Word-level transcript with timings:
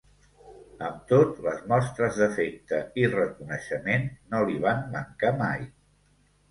Amb 0.85 1.03
tot, 1.11 1.35
les 1.49 1.59
mostres 1.73 2.17
d’afecte 2.23 2.81
i 3.03 3.07
reconeixement 3.15 4.11
no 4.35 4.45
li 4.51 4.61
van 4.69 4.87
mancar 4.99 5.37
mai. 5.47 5.71